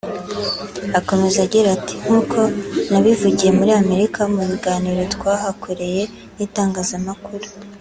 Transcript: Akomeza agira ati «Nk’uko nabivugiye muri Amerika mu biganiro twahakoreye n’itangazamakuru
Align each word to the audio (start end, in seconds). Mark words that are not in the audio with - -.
Akomeza 0.99 1.37
agira 1.45 1.67
ati 1.77 1.93
«Nk’uko 2.03 2.39
nabivugiye 2.91 3.51
muri 3.59 3.71
Amerika 3.81 4.19
mu 4.33 4.43
biganiro 4.49 5.01
twahakoreye 5.13 6.01
n’itangazamakuru 6.35 7.45